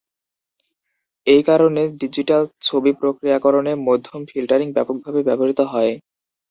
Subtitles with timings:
[1.27, 5.93] এই কারণে, ডিজিটাল ছবি প্রক্রিয়াকরণে মধ্যম ফিল্টারিং ব্যাপকভাবে ব্যবহৃত হয়।